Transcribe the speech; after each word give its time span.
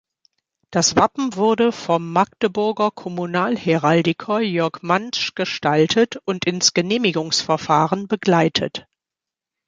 Das 0.71 0.95
Wappen 0.95 1.35
wurde 1.35 1.71
vom 1.71 2.11
Magdeburger 2.11 2.89
Kommunalheraldiker 2.89 4.39
Jörg 4.39 4.79
Mantzsch 4.81 5.35
gestaltet 5.35 6.15
und 6.25 6.45
ins 6.45 6.73
Genehmigungsverfahren 6.73 8.07
begleitet. 8.07 8.87